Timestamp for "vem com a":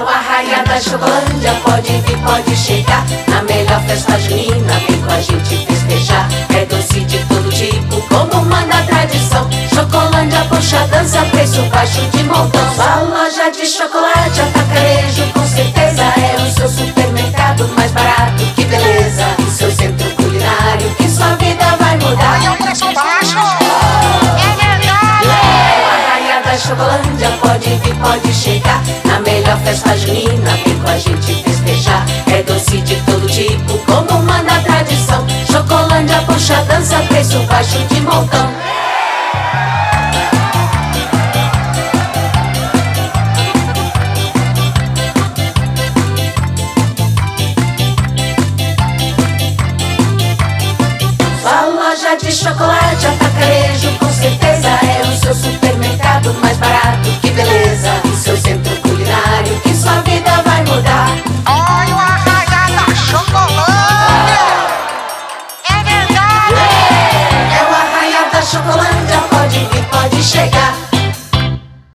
4.88-5.20